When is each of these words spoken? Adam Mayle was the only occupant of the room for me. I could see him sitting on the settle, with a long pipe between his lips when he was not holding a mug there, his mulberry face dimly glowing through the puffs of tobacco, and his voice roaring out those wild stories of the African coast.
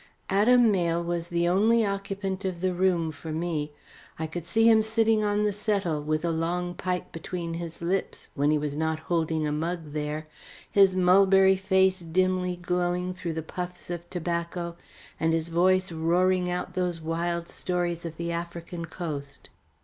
Adam 0.31 0.71
Mayle 0.71 1.03
was 1.03 1.27
the 1.27 1.47
only 1.47 1.85
occupant 1.85 2.43
of 2.43 2.59
the 2.59 2.73
room 2.73 3.11
for 3.11 3.31
me. 3.31 3.71
I 4.17 4.25
could 4.25 4.47
see 4.47 4.67
him 4.67 4.81
sitting 4.81 5.23
on 5.23 5.43
the 5.43 5.53
settle, 5.53 6.01
with 6.01 6.25
a 6.25 6.31
long 6.31 6.73
pipe 6.73 7.11
between 7.11 7.53
his 7.53 7.83
lips 7.83 8.31
when 8.33 8.49
he 8.49 8.57
was 8.57 8.75
not 8.75 8.97
holding 8.97 9.45
a 9.45 9.51
mug 9.51 9.91
there, 9.93 10.25
his 10.71 10.95
mulberry 10.95 11.55
face 11.55 11.99
dimly 11.99 12.55
glowing 12.55 13.13
through 13.13 13.33
the 13.33 13.43
puffs 13.43 13.91
of 13.91 14.09
tobacco, 14.09 14.75
and 15.19 15.33
his 15.33 15.49
voice 15.49 15.91
roaring 15.91 16.49
out 16.49 16.73
those 16.73 16.99
wild 16.99 17.47
stories 17.47 18.03
of 18.03 18.17
the 18.17 18.31
African 18.31 18.85
coast. 18.85 19.49